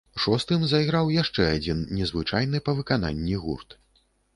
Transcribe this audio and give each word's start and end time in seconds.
Шостым 0.21 0.63
зайграў 0.71 1.11
яшчэ 1.21 1.47
адзін 1.59 1.85
незвычайны 2.01 2.57
па 2.67 2.71
выкананні 2.83 3.41
гурт. 3.49 3.83